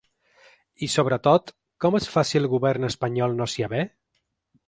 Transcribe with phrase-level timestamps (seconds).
[0.85, 1.51] I, sobretot,
[1.85, 3.85] com es fa si el govern espanyol no s’hi avé?